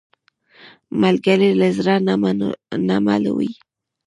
[1.01, 1.95] ملګری له زړه
[2.87, 3.51] نه مل وي